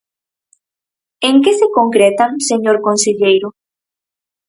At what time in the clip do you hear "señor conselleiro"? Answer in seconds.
2.49-3.47